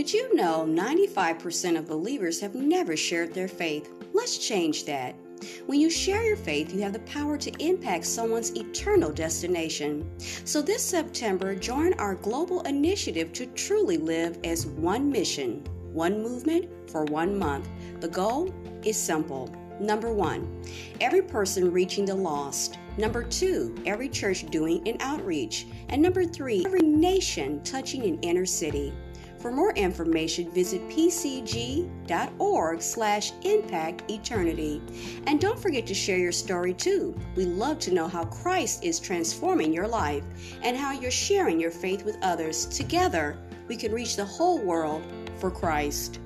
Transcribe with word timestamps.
Did 0.00 0.14
you 0.14 0.34
know 0.34 0.64
95% 0.66 1.76
of 1.76 1.86
believers 1.86 2.40
have 2.40 2.54
never 2.54 2.96
shared 2.96 3.34
their 3.34 3.46
faith? 3.46 3.92
Let's 4.14 4.38
change 4.38 4.86
that. 4.86 5.14
When 5.66 5.78
you 5.78 5.90
share 5.90 6.22
your 6.22 6.38
faith, 6.38 6.72
you 6.72 6.80
have 6.80 6.94
the 6.94 7.00
power 7.00 7.36
to 7.36 7.62
impact 7.62 8.06
someone's 8.06 8.56
eternal 8.56 9.12
destination. 9.12 10.10
So 10.18 10.62
this 10.62 10.82
September, 10.82 11.54
join 11.54 11.92
our 11.98 12.14
global 12.14 12.62
initiative 12.62 13.34
to 13.34 13.44
truly 13.48 13.98
live 13.98 14.38
as 14.42 14.66
one 14.66 15.12
mission, 15.12 15.66
one 15.92 16.22
movement 16.22 16.70
for 16.90 17.04
one 17.04 17.38
month. 17.38 17.68
The 18.00 18.08
goal 18.08 18.54
is 18.82 18.96
simple. 18.96 19.54
Number 19.80 20.14
one, 20.14 20.62
every 21.02 21.20
person 21.20 21.70
reaching 21.70 22.06
the 22.06 22.14
lost. 22.14 22.78
Number 22.96 23.22
two, 23.22 23.74
every 23.84 24.08
church 24.08 24.46
doing 24.46 24.88
an 24.88 24.96
outreach. 25.00 25.66
And 25.90 26.00
number 26.00 26.24
three, 26.24 26.64
every 26.64 26.80
nation 26.80 27.62
touching 27.64 28.04
an 28.04 28.18
inner 28.20 28.46
city. 28.46 28.94
For 29.40 29.50
more 29.50 29.72
information, 29.72 30.50
visit 30.50 30.86
pcg.org 30.90 32.82
slash 32.82 33.32
impact 33.42 34.10
eternity. 34.10 34.82
And 35.26 35.40
don't 35.40 35.58
forget 35.58 35.86
to 35.86 35.94
share 35.94 36.18
your 36.18 36.30
story 36.30 36.74
too. 36.74 37.18
We 37.36 37.46
love 37.46 37.78
to 37.80 37.94
know 37.94 38.06
how 38.06 38.24
Christ 38.24 38.84
is 38.84 39.00
transforming 39.00 39.72
your 39.72 39.88
life 39.88 40.24
and 40.62 40.76
how 40.76 40.92
you're 40.92 41.10
sharing 41.10 41.58
your 41.58 41.70
faith 41.70 42.04
with 42.04 42.18
others. 42.20 42.66
Together, 42.66 43.38
we 43.66 43.76
can 43.76 43.92
reach 43.92 44.16
the 44.16 44.24
whole 44.24 44.58
world 44.58 45.02
for 45.38 45.50
Christ. 45.50 46.20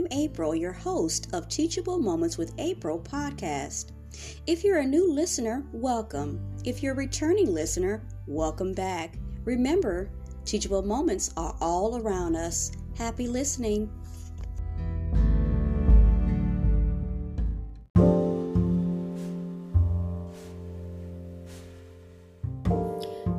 I'm 0.00 0.08
April, 0.12 0.54
your 0.54 0.72
host 0.72 1.28
of 1.34 1.46
Teachable 1.46 1.98
Moments 1.98 2.38
with 2.38 2.54
April 2.56 2.98
podcast. 2.98 3.90
If 4.46 4.64
you're 4.64 4.78
a 4.78 4.86
new 4.86 5.12
listener, 5.12 5.62
welcome. 5.72 6.40
If 6.64 6.82
you're 6.82 6.94
a 6.94 6.96
returning 6.96 7.52
listener, 7.52 8.02
welcome 8.26 8.72
back. 8.72 9.18
Remember, 9.44 10.08
teachable 10.46 10.80
moments 10.80 11.34
are 11.36 11.54
all 11.60 11.98
around 11.98 12.34
us. 12.34 12.72
Happy 12.96 13.28
listening. 13.28 13.92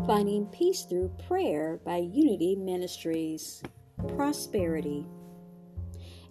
Finding 0.06 0.46
Peace 0.52 0.84
Through 0.84 1.12
Prayer 1.28 1.80
by 1.84 1.98
Unity 1.98 2.56
Ministries. 2.56 3.64
Prosperity. 4.16 5.08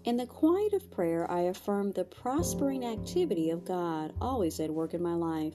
In 0.03 0.17
the 0.17 0.25
quiet 0.25 0.73
of 0.73 0.89
prayer, 0.89 1.29
I 1.29 1.41
affirm 1.41 1.91
the 1.91 2.03
prospering 2.03 2.83
activity 2.83 3.51
of 3.51 3.63
God 3.63 4.13
always 4.19 4.59
at 4.59 4.73
work 4.73 4.95
in 4.95 5.03
my 5.03 5.13
life. 5.13 5.53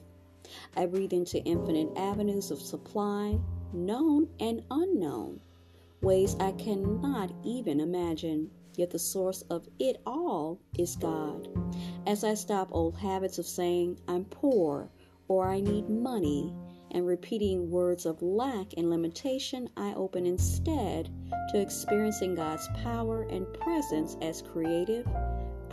I 0.73 0.85
breathe 0.85 1.11
into 1.11 1.43
infinite 1.43 1.89
avenues 1.97 2.49
of 2.49 2.61
supply, 2.61 3.37
known 3.73 4.29
and 4.39 4.63
unknown, 4.71 5.41
ways 6.01 6.37
I 6.39 6.53
cannot 6.53 7.33
even 7.43 7.81
imagine. 7.81 8.49
Yet 8.75 8.91
the 8.91 8.99
source 8.99 9.41
of 9.49 9.67
it 9.79 10.01
all 10.05 10.61
is 10.77 10.95
God. 10.95 11.49
As 12.05 12.23
I 12.23 12.33
stop 12.33 12.69
old 12.71 12.95
habits 12.95 13.39
of 13.39 13.45
saying, 13.45 13.99
I'm 14.07 14.23
poor 14.23 14.89
or 15.27 15.45
I 15.49 15.59
need 15.59 15.89
money, 15.89 16.55
and 16.91 17.05
repeating 17.05 17.69
words 17.69 18.05
of 18.05 18.21
lack 18.21 18.67
and 18.77 18.89
limitation, 18.89 19.69
I 19.75 19.93
open 19.95 20.25
instead 20.25 21.09
to 21.49 21.59
experiencing 21.59 22.35
God's 22.35 22.67
power 22.83 23.23
and 23.23 23.51
presence 23.59 24.17
as 24.21 24.41
creative, 24.41 25.07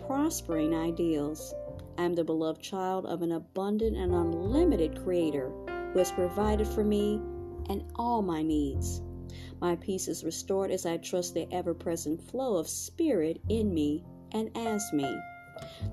prospering 0.07 0.75
ideals. 0.75 1.55
I 1.99 2.05
am 2.05 2.15
the 2.15 2.25
beloved 2.25 2.61
child 2.61 3.07
of 3.07 3.23
an 3.23 3.33
abundant 3.33 3.97
and 3.97 4.13
unlimited 4.13 5.03
Creator 5.03 5.51
who 5.93 5.99
has 5.99 6.11
provided 6.13 6.67
for 6.67 6.85
me 6.85 7.21
and 7.69 7.85
all 7.97 8.23
my 8.23 8.43
needs. 8.43 9.01
My 9.61 9.77
peace 9.77 10.09
is 10.09 10.25
restored 10.25 10.71
as 10.71 10.87
I 10.87 10.97
trust 10.99 11.35
the 11.35 11.53
ever 11.53 11.73
present 11.73 12.21
flow 12.21 12.57
of 12.57 12.69
Spirit 12.69 13.41
in 13.49 13.73
me 13.73 14.05
and 14.33 14.51
as 14.57 14.93
me. 14.93 15.17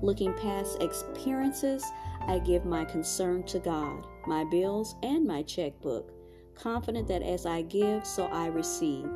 Looking 0.00 0.34
past 0.34 0.82
experiences, 0.82 1.84
I 2.26 2.38
give 2.40 2.64
my 2.64 2.84
concern 2.84 3.44
to 3.44 3.58
God, 3.58 4.04
my 4.26 4.44
bills, 4.44 4.96
and 5.02 5.24
my 5.24 5.42
checkbook, 5.42 6.12
confident 6.54 7.08
that 7.08 7.22
as 7.22 7.46
I 7.46 7.62
give, 7.62 8.06
so 8.06 8.26
I 8.26 8.46
receive. 8.46 9.06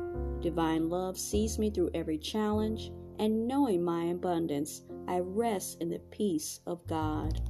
Divine 0.47 0.87
love 0.87 1.19
sees 1.19 1.59
me 1.59 1.69
through 1.69 1.89
every 1.93 2.17
challenge, 2.17 2.89
and 3.19 3.49
knowing 3.49 3.83
my 3.83 4.05
abundance, 4.05 4.83
I 5.05 5.19
rest 5.19 5.81
in 5.81 5.89
the 5.89 5.99
peace 6.09 6.61
of 6.65 6.87
God. 6.87 7.41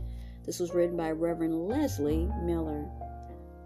This 0.44 0.60
was 0.60 0.74
written 0.74 0.98
by 0.98 1.12
Reverend 1.12 1.68
Leslie 1.68 2.28
Miller. 2.42 2.90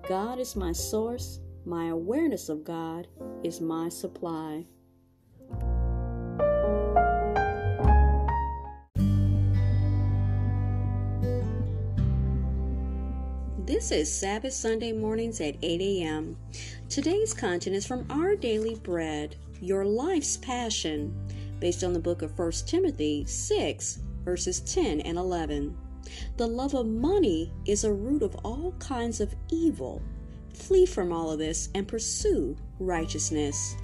God 0.05 0.37
is 0.37 0.57
my 0.57 0.73
source, 0.73 1.39
my 1.63 1.87
awareness 1.87 2.49
of 2.49 2.65
God 2.65 3.07
is 3.41 3.61
my 3.61 3.87
supply. 3.87 4.65
This 13.65 13.91
is 13.91 14.11
Sabbath 14.11 14.53
Sunday 14.53 14.91
mornings 14.91 15.39
at 15.39 15.55
8 15.61 15.81
a.m. 15.81 16.35
Today's 16.89 17.31
content 17.31 17.75
is 17.75 17.85
from 17.85 18.07
Our 18.09 18.35
Daily 18.35 18.73
Bread, 18.73 19.35
Your 19.61 19.85
Life's 19.85 20.35
Passion, 20.37 21.13
based 21.59 21.83
on 21.83 21.93
the 21.93 21.99
book 21.99 22.23
of 22.23 22.37
1 22.37 22.51
Timothy 22.65 23.23
6, 23.23 23.99
verses 24.25 24.61
10 24.61 25.01
and 25.01 25.15
11. 25.15 25.77
The 26.37 26.47
love 26.47 26.73
of 26.73 26.87
money 26.87 27.53
is 27.67 27.83
a 27.83 27.93
root 27.93 28.23
of 28.23 28.35
all 28.43 28.73
kinds 28.79 29.21
of 29.21 29.35
evil. 29.51 30.01
Flee 30.55 30.87
from 30.87 31.13
all 31.13 31.29
of 31.29 31.37
this 31.37 31.69
and 31.75 31.87
pursue 31.87 32.57
righteousness. 32.79 33.75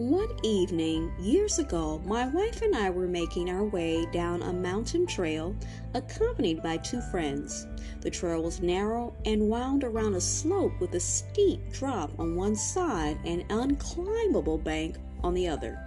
One 0.00 0.30
evening, 0.42 1.12
years 1.20 1.58
ago, 1.58 2.00
my 2.06 2.26
wife 2.26 2.62
and 2.62 2.74
I 2.74 2.88
were 2.88 3.06
making 3.06 3.50
our 3.50 3.64
way 3.64 4.06
down 4.06 4.40
a 4.40 4.50
mountain 4.50 5.06
trail 5.06 5.54
accompanied 5.92 6.62
by 6.62 6.78
two 6.78 7.02
friends. 7.02 7.66
The 8.00 8.08
trail 8.08 8.42
was 8.42 8.62
narrow 8.62 9.14
and 9.26 9.50
wound 9.50 9.84
around 9.84 10.14
a 10.14 10.20
slope 10.22 10.72
with 10.80 10.94
a 10.94 11.00
steep 11.00 11.60
drop 11.70 12.18
on 12.18 12.34
one 12.34 12.56
side 12.56 13.18
and 13.26 13.46
unclimbable 13.50 14.64
bank 14.64 14.96
on 15.22 15.34
the 15.34 15.46
other. 15.46 15.78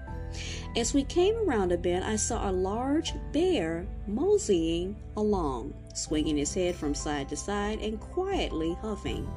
As 0.77 0.93
we 0.93 1.05
came 1.05 1.35
around 1.49 1.71
a 1.71 1.77
bend, 1.79 2.03
I 2.03 2.17
saw 2.17 2.47
a 2.47 2.51
large 2.51 3.13
bear 3.31 3.87
moseying 4.05 4.95
along, 5.17 5.73
swinging 5.95 6.37
his 6.37 6.53
head 6.53 6.75
from 6.75 6.93
side 6.93 7.29
to 7.29 7.35
side 7.35 7.79
and 7.79 7.99
quietly 7.99 8.77
huffing. 8.79 9.27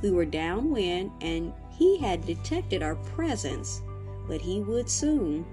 We 0.00 0.12
were 0.12 0.24
downwind 0.24 1.10
and 1.22 1.52
he 1.76 1.98
had 1.98 2.24
detected 2.24 2.84
our 2.84 2.94
presence 2.94 3.82
but 4.28 4.40
he 4.40 4.60
would 4.60 4.88
soon. 4.88 5.44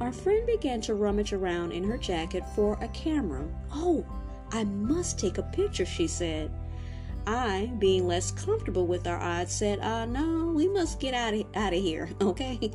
Our 0.00 0.12
friend 0.12 0.46
began 0.46 0.80
to 0.82 0.94
rummage 0.94 1.32
around 1.32 1.72
in 1.72 1.84
her 1.84 1.98
jacket 1.98 2.44
for 2.54 2.78
a 2.80 2.88
camera. 2.88 3.46
Oh, 3.72 4.04
I 4.52 4.64
must 4.64 5.18
take 5.18 5.38
a 5.38 5.42
picture, 5.42 5.86
she 5.86 6.06
said. 6.06 6.50
I, 7.26 7.70
being 7.78 8.06
less 8.06 8.30
comfortable 8.30 8.86
with 8.86 9.06
our 9.06 9.20
odds, 9.20 9.52
said, 9.52 9.78
uh, 9.80 10.06
no, 10.06 10.52
we 10.54 10.68
must 10.68 11.00
get 11.00 11.14
out 11.14 11.34
of, 11.34 11.44
out 11.54 11.74
of 11.74 11.82
here, 11.82 12.08
okay? 12.20 12.72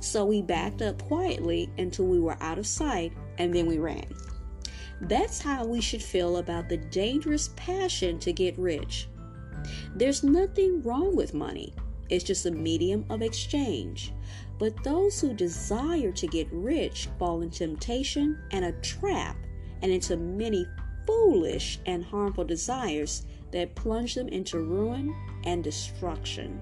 So 0.00 0.24
we 0.24 0.42
backed 0.42 0.82
up 0.82 1.02
quietly 1.02 1.70
until 1.78 2.06
we 2.06 2.20
were 2.20 2.36
out 2.40 2.58
of 2.58 2.66
sight 2.66 3.12
and 3.38 3.52
then 3.52 3.66
we 3.66 3.78
ran. 3.78 4.06
That's 5.00 5.40
how 5.40 5.64
we 5.64 5.80
should 5.80 6.02
feel 6.02 6.36
about 6.36 6.68
the 6.68 6.76
dangerous 6.76 7.50
passion 7.56 8.18
to 8.20 8.32
get 8.32 8.58
rich. 8.58 9.08
There's 9.94 10.22
nothing 10.22 10.82
wrong 10.82 11.16
with 11.16 11.34
money, 11.34 11.74
it's 12.08 12.24
just 12.24 12.46
a 12.46 12.50
medium 12.50 13.04
of 13.10 13.22
exchange. 13.22 14.12
But 14.58 14.82
those 14.82 15.20
who 15.20 15.32
desire 15.32 16.10
to 16.12 16.26
get 16.26 16.48
rich 16.50 17.08
fall 17.18 17.42
in 17.42 17.50
temptation 17.50 18.38
and 18.50 18.64
a 18.64 18.72
trap 18.72 19.36
and 19.82 19.92
into 19.92 20.16
many 20.16 20.66
foolish 21.06 21.78
and 21.86 22.04
harmful 22.04 22.44
desires 22.44 23.24
that 23.52 23.74
plunge 23.74 24.14
them 24.14 24.28
into 24.28 24.58
ruin 24.58 25.14
and 25.44 25.64
destruction. 25.64 26.60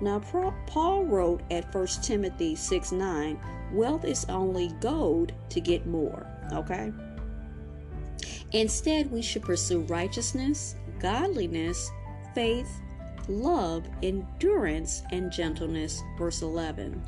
Now, 0.00 0.20
Paul 0.66 1.04
wrote 1.04 1.42
at 1.50 1.74
1 1.74 1.86
Timothy 2.02 2.54
6 2.54 2.92
9, 2.92 3.40
wealth 3.72 4.04
is 4.04 4.24
only 4.26 4.68
gold 4.80 5.32
to 5.48 5.60
get 5.60 5.86
more, 5.86 6.26
okay? 6.52 6.92
Instead, 8.52 9.10
we 9.10 9.20
should 9.20 9.42
pursue 9.42 9.80
righteousness, 9.80 10.76
godliness, 11.00 11.90
faith, 12.34 12.80
love, 13.28 13.86
endurance, 14.02 15.02
and 15.12 15.30
gentleness. 15.30 16.02
Verse 16.18 16.42
11. 16.42 17.02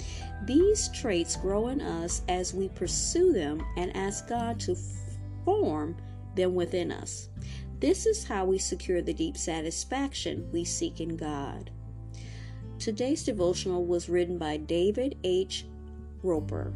These 0.45 0.89
traits 0.89 1.37
grow 1.37 1.69
in 1.69 1.81
us 1.81 2.23
as 2.29 2.55
we 2.55 2.69
pursue 2.69 3.33
them 3.33 3.65
and 3.77 3.95
ask 3.97 4.29
God 4.29 4.61
to 4.61 4.77
form 5.45 5.97
them 6.35 6.55
within 6.55 6.93
us. 6.93 7.29
This 7.81 8.07
is 8.07 8.25
how 8.25 8.45
we 8.45 8.59
secure 8.59 9.01
the 9.01 9.15
deep 9.15 9.37
satisfaction 9.37 10.49
we 10.53 10.65
seek 10.65 11.01
in 11.01 11.17
God. 11.17 11.71
Today's 12.79 13.25
devotional 13.25 13.85
was 13.85 14.09
written 14.09 14.39
by 14.39 14.59
David 14.59 15.17
H. 15.25 15.67
Roper. 16.23 16.73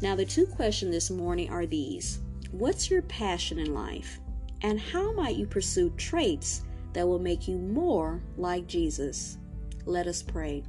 Now, 0.00 0.14
the 0.14 0.24
two 0.24 0.46
questions 0.46 0.92
this 0.92 1.10
morning 1.10 1.50
are 1.50 1.66
these 1.66 2.20
What's 2.52 2.90
your 2.90 3.02
passion 3.02 3.58
in 3.58 3.74
life? 3.74 4.20
And 4.62 4.80
how 4.80 5.12
might 5.12 5.36
you 5.36 5.46
pursue 5.46 5.90
traits 5.96 6.62
that 6.92 7.06
will 7.06 7.18
make 7.18 7.48
you 7.48 7.56
more 7.56 8.22
like 8.36 8.66
Jesus? 8.66 9.38
Let 9.84 10.06
us 10.06 10.22
pray. 10.22 10.64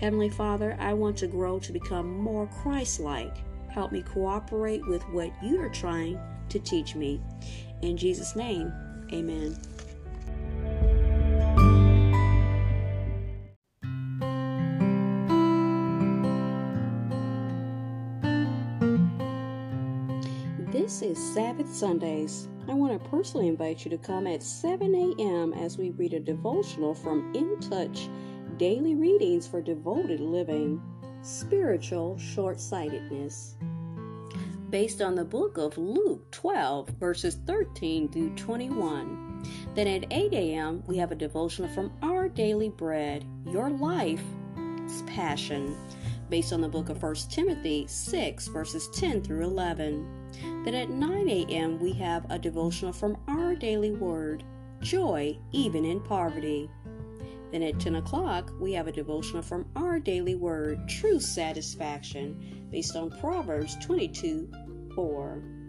Heavenly 0.00 0.30
Father, 0.30 0.76
I 0.80 0.94
want 0.94 1.16
to 1.18 1.26
grow 1.26 1.58
to 1.60 1.72
become 1.72 2.18
more 2.18 2.48
Christ 2.48 3.00
like. 3.00 3.36
Help 3.68 3.92
me 3.92 4.02
cooperate 4.02 4.86
with 4.86 5.02
what 5.10 5.32
you 5.42 5.60
are 5.60 5.68
trying 5.68 6.18
to 6.48 6.58
teach 6.58 6.94
me. 6.94 7.20
In 7.82 7.96
Jesus' 7.96 8.36
name, 8.36 8.72
amen. 9.12 9.56
This 20.72 21.02
is 21.02 21.34
Sabbath 21.34 21.72
Sundays. 21.72 22.48
I 22.68 22.74
want 22.74 22.92
to 22.92 23.08
personally 23.08 23.48
invite 23.48 23.84
you 23.84 23.90
to 23.90 23.98
come 23.98 24.26
at 24.28 24.40
7 24.40 24.94
a.m. 24.94 25.52
as 25.52 25.76
we 25.76 25.90
read 25.90 26.14
a 26.14 26.20
devotional 26.20 26.94
from 26.94 27.34
In 27.34 27.58
Touch 27.58 28.08
Daily 28.56 28.94
Readings 28.94 29.48
for 29.48 29.60
Devoted 29.60 30.20
Living 30.20 30.80
Spiritual 31.22 32.16
Short 32.18 32.60
Sightedness. 32.60 33.56
Based 34.70 35.02
on 35.02 35.16
the 35.16 35.24
book 35.24 35.58
of 35.58 35.76
Luke 35.76 36.30
12, 36.30 36.90
verses 37.00 37.36
13 37.46 38.08
through 38.10 38.34
21. 38.36 39.44
Then 39.74 39.88
at 39.88 40.12
8 40.12 40.32
a.m., 40.32 40.84
we 40.86 40.96
have 40.98 41.10
a 41.10 41.16
devotional 41.16 41.68
from 41.74 41.92
Our 42.00 42.28
Daily 42.28 42.68
Bread 42.68 43.24
Your 43.44 43.70
Life's 43.70 44.22
Passion, 45.08 45.76
based 46.30 46.52
on 46.52 46.60
the 46.60 46.68
book 46.68 46.90
of 46.90 47.02
1 47.02 47.14
Timothy 47.28 47.86
6, 47.88 48.46
verses 48.48 48.88
10 48.94 49.22
through 49.22 49.42
11. 49.42 50.21
Then 50.64 50.74
at 50.74 50.90
9 50.90 51.28
a.m., 51.28 51.78
we 51.78 51.92
have 51.94 52.26
a 52.30 52.38
devotional 52.38 52.92
from 52.92 53.16
Our 53.28 53.54
Daily 53.54 53.92
Word 53.92 54.44
Joy 54.80 55.38
Even 55.52 55.84
in 55.84 56.00
Poverty. 56.00 56.70
Then 57.50 57.62
at 57.62 57.78
10 57.78 57.96
o'clock, 57.96 58.52
we 58.58 58.72
have 58.72 58.86
a 58.86 58.92
devotional 58.92 59.42
from 59.42 59.66
Our 59.76 59.98
Daily 60.00 60.34
Word 60.34 60.88
True 60.88 61.20
Satisfaction, 61.20 62.68
based 62.70 62.96
on 62.96 63.10
Proverbs 63.20 63.76
22 63.84 64.50
4. 64.94 65.61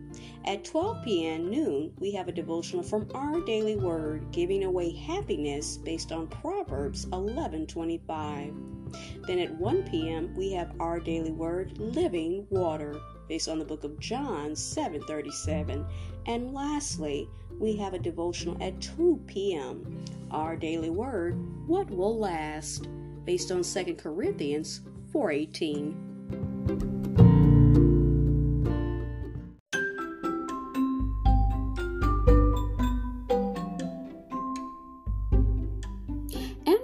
At 0.45 0.65
12 0.65 1.03
p.m. 1.03 1.49
noon, 1.49 1.93
we 1.99 2.11
have 2.11 2.27
a 2.27 2.31
devotional 2.31 2.83
from 2.83 3.09
Our 3.13 3.41
Daily 3.41 3.75
Word 3.75 4.31
Giving 4.31 4.63
Away 4.63 4.91
Happiness, 4.91 5.77
based 5.77 6.11
on 6.11 6.27
Proverbs 6.27 7.05
11:25. 7.07 9.25
Then 9.25 9.39
at 9.39 9.57
1 9.57 9.83
p.m., 9.83 10.33
we 10.35 10.51
have 10.51 10.73
Our 10.79 10.99
Daily 10.99 11.31
Word 11.31 11.77
Living 11.79 12.45
Water 12.49 12.99
based 13.27 13.47
on 13.47 13.57
the 13.57 13.65
book 13.65 13.83
of 13.83 13.99
John 13.99 14.51
7:37. 14.51 15.85
And 16.25 16.53
lastly, 16.53 17.29
we 17.59 17.75
have 17.77 17.93
a 17.93 17.99
devotional 17.99 18.61
at 18.61 18.79
2 18.81 19.21
p.m. 19.27 20.05
Our 20.31 20.55
daily 20.55 20.89
word, 20.89 21.37
what 21.67 21.89
will 21.89 22.17
last, 22.17 22.87
based 23.25 23.51
on 23.51 23.63
2 23.63 23.95
Corinthians 23.95 24.81
4:18. 25.13 27.22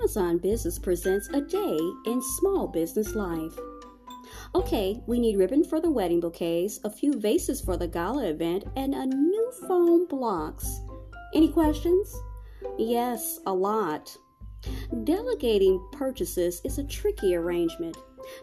Amazon 0.09 0.39
Business 0.39 0.79
presents 0.79 1.29
a 1.35 1.41
day 1.41 1.77
in 2.07 2.19
small 2.39 2.67
business 2.67 3.13
life. 3.13 3.55
Okay, 4.55 4.99
we 5.05 5.19
need 5.19 5.37
ribbon 5.37 5.63
for 5.63 5.79
the 5.79 5.91
wedding 5.91 6.19
bouquets, 6.19 6.79
a 6.83 6.89
few 6.89 7.19
vases 7.19 7.61
for 7.61 7.77
the 7.77 7.87
gala 7.87 8.25
event, 8.25 8.63
and 8.75 8.95
a 8.95 9.05
new 9.05 9.51
foam 9.67 10.07
blocks. 10.07 10.81
Any 11.35 11.47
questions? 11.47 12.11
Yes, 12.79 13.39
a 13.45 13.53
lot. 13.53 14.17
Delegating 15.03 15.79
purchases 15.91 16.59
is 16.65 16.79
a 16.79 16.87
tricky 16.87 17.35
arrangement. 17.35 17.95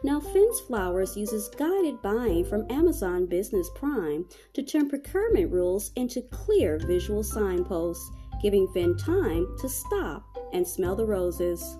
Now, 0.04 0.20
Finn's 0.20 0.60
Flowers 0.60 1.16
uses 1.16 1.48
guided 1.48 2.00
buying 2.00 2.44
from 2.44 2.70
Amazon 2.70 3.26
Business 3.26 3.68
Prime 3.74 4.24
to 4.54 4.62
turn 4.62 4.88
procurement 4.88 5.50
rules 5.50 5.90
into 5.96 6.22
clear 6.30 6.78
visual 6.78 7.24
signposts, 7.24 8.08
giving 8.40 8.68
Finn 8.68 8.96
time 8.96 9.48
to 9.58 9.68
stop 9.68 10.35
and 10.52 10.66
smell 10.66 10.96
the 10.96 11.06
roses. 11.06 11.76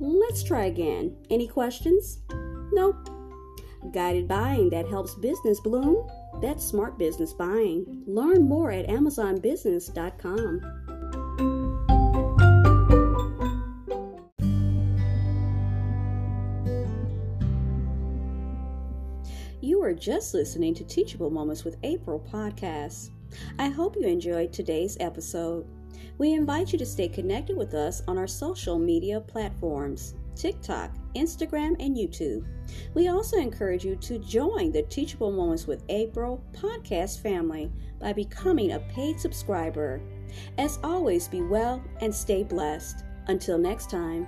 Let's 0.00 0.42
try 0.42 0.66
again. 0.66 1.16
Any 1.30 1.46
questions? 1.46 2.20
Nope. 2.72 3.08
Guided 3.92 4.28
buying 4.28 4.70
that 4.70 4.88
helps 4.88 5.14
business 5.14 5.60
bloom? 5.60 6.08
That's 6.40 6.64
smart 6.64 6.98
business 6.98 7.32
buying. 7.32 8.02
Learn 8.06 8.42
more 8.48 8.70
at 8.70 8.86
AmazonBusiness.com. 8.88 10.84
You 19.60 19.82
are 19.82 19.92
just 19.92 20.34
listening 20.34 20.74
to 20.74 20.84
Teachable 20.84 21.30
Moments 21.30 21.64
with 21.64 21.76
April 21.82 22.24
podcast. 22.32 23.10
I 23.58 23.68
hope 23.68 23.96
you 23.96 24.06
enjoyed 24.06 24.52
today's 24.52 24.96
episode. 25.00 25.66
We 26.18 26.32
invite 26.32 26.72
you 26.72 26.78
to 26.78 26.86
stay 26.86 27.08
connected 27.08 27.56
with 27.56 27.74
us 27.74 28.02
on 28.08 28.18
our 28.18 28.26
social 28.26 28.78
media 28.78 29.20
platforms. 29.20 30.14
TikTok, 30.34 30.94
Instagram, 31.16 31.76
and 31.80 31.96
YouTube. 31.96 32.44
We 32.94 33.08
also 33.08 33.38
encourage 33.38 33.84
you 33.84 33.96
to 33.96 34.18
join 34.20 34.70
the 34.70 34.82
Teachable 34.82 35.32
Moments 35.32 35.66
with 35.66 35.84
April 35.88 36.44
podcast 36.52 37.20
family 37.20 37.72
by 37.98 38.12
becoming 38.12 38.72
a 38.72 38.80
paid 38.80 39.18
subscriber. 39.18 40.00
As 40.58 40.78
always, 40.84 41.26
be 41.26 41.42
well 41.42 41.82
and 42.00 42.14
stay 42.14 42.44
blessed. 42.44 43.04
Until 43.26 43.58
next 43.58 43.90
time. 43.90 44.26